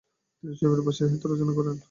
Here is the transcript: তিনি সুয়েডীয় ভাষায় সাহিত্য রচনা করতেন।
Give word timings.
তিনি 0.43 0.53
সুয়েডীয় 0.55 0.83
ভাষায় 0.87 0.97
সাহিত্য 0.99 1.25
রচনা 1.27 1.53
করতেন। 1.57 1.77